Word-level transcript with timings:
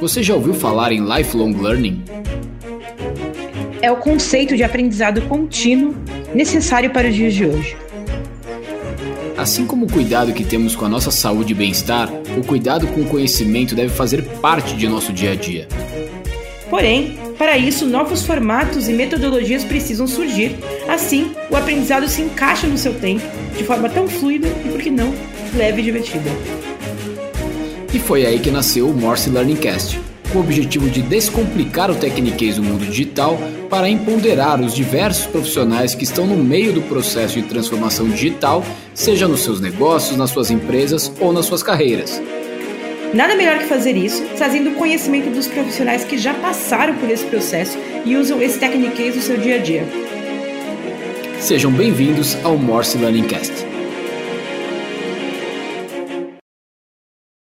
Você 0.00 0.22
já 0.22 0.34
ouviu 0.34 0.54
falar 0.54 0.92
em 0.92 1.00
lifelong 1.00 1.54
learning? 1.60 2.02
É 3.80 3.90
o 3.90 3.96
conceito 3.96 4.56
de 4.56 4.62
aprendizado 4.62 5.22
contínuo 5.22 5.94
necessário 6.34 6.90
para 6.90 7.08
os 7.08 7.14
dias 7.14 7.34
de 7.34 7.46
hoje. 7.46 7.76
Assim 9.36 9.66
como 9.66 9.86
o 9.86 9.92
cuidado 9.92 10.32
que 10.32 10.44
temos 10.44 10.76
com 10.76 10.84
a 10.84 10.88
nossa 10.88 11.10
saúde 11.10 11.52
e 11.52 11.54
bem-estar, 11.54 12.08
o 12.36 12.44
cuidado 12.44 12.86
com 12.86 13.02
o 13.02 13.06
conhecimento 13.06 13.74
deve 13.74 13.92
fazer 13.92 14.22
parte 14.40 14.74
de 14.74 14.88
nosso 14.88 15.12
dia 15.12 15.32
a 15.32 15.34
dia. 15.34 15.68
Porém, 16.70 17.18
para 17.36 17.58
isso, 17.58 17.84
novos 17.86 18.24
formatos 18.24 18.88
e 18.88 18.92
metodologias 18.92 19.64
precisam 19.64 20.06
surgir. 20.06 20.56
Assim, 20.88 21.32
o 21.50 21.56
aprendizado 21.56 22.08
se 22.08 22.22
encaixa 22.22 22.66
no 22.66 22.78
seu 22.78 22.94
tempo, 22.94 23.24
de 23.56 23.64
forma 23.64 23.88
tão 23.88 24.08
fluida 24.08 24.48
e, 24.48 24.68
por 24.68 24.80
que 24.80 24.90
não, 24.90 25.12
leve 25.54 25.80
e 25.80 25.84
divertida. 25.84 26.30
E 27.94 27.98
foi 28.00 28.26
aí 28.26 28.40
que 28.40 28.50
nasceu 28.50 28.88
o 28.88 28.92
Morse 28.92 29.30
Learning 29.30 29.54
Cast, 29.54 30.00
com 30.32 30.38
o 30.38 30.40
objetivo 30.40 30.90
de 30.90 31.00
descomplicar 31.00 31.92
o 31.92 31.94
tecniquez 31.94 32.56
do 32.56 32.62
mundo 32.64 32.84
digital 32.84 33.38
para 33.70 33.88
empoderar 33.88 34.60
os 34.60 34.74
diversos 34.74 35.26
profissionais 35.26 35.94
que 35.94 36.02
estão 36.02 36.26
no 36.26 36.36
meio 36.36 36.72
do 36.72 36.82
processo 36.82 37.40
de 37.40 37.46
transformação 37.46 38.08
digital, 38.08 38.64
seja 38.92 39.28
nos 39.28 39.44
seus 39.44 39.60
negócios, 39.60 40.16
nas 40.16 40.30
suas 40.30 40.50
empresas 40.50 41.12
ou 41.20 41.32
nas 41.32 41.46
suas 41.46 41.62
carreiras. 41.62 42.20
Nada 43.14 43.36
melhor 43.36 43.58
que 43.58 43.66
fazer 43.66 43.96
isso 43.96 44.24
trazendo 44.36 44.70
o 44.70 44.74
conhecimento 44.74 45.30
dos 45.30 45.46
profissionais 45.46 46.02
que 46.02 46.18
já 46.18 46.34
passaram 46.34 46.96
por 46.96 47.08
esse 47.08 47.24
processo 47.26 47.78
e 48.04 48.16
usam 48.16 48.42
esse 48.42 48.58
tecniquez 48.58 49.14
no 49.14 49.22
seu 49.22 49.36
dia 49.36 49.54
a 49.54 49.58
dia. 49.58 49.86
Sejam 51.38 51.70
bem-vindos 51.70 52.36
ao 52.42 52.58
Morse 52.58 52.98
Learning 52.98 53.28
Cast. 53.28 53.73